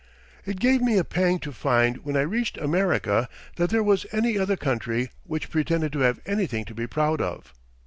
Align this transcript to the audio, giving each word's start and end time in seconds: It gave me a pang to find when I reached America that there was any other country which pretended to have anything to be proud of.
It 0.45 0.59
gave 0.59 0.81
me 0.81 0.97
a 0.97 1.03
pang 1.03 1.37
to 1.41 1.51
find 1.51 1.97
when 2.03 2.17
I 2.17 2.21
reached 2.21 2.57
America 2.57 3.29
that 3.57 3.69
there 3.69 3.83
was 3.83 4.07
any 4.11 4.35
other 4.35 4.57
country 4.57 5.11
which 5.27 5.51
pretended 5.51 5.93
to 5.93 5.99
have 5.99 6.19
anything 6.25 6.65
to 6.65 6.73
be 6.73 6.87
proud 6.87 7.21
of. 7.21 7.53